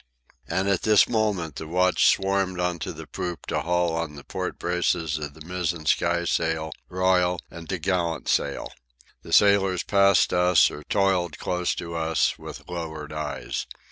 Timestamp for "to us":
11.75-12.39